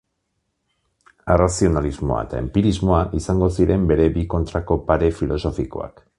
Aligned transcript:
Arrazionalismoa 1.33 2.21
eta 2.29 2.41
enpirismoa 2.45 3.03
izango 3.21 3.51
ziren 3.59 3.87
bere 3.93 4.09
bi 4.17 4.27
kontrako 4.37 4.81
pare 4.91 5.13
filosofikoak. 5.21 6.07